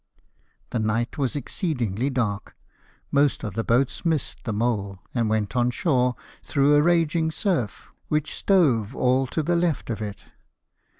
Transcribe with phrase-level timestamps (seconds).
[0.71, 2.55] The night was exceedingly dark;
[3.11, 7.87] most of the boats missed the mole, and went on shore through a raging surf,
[8.07, 10.25] which stove all to the left of it.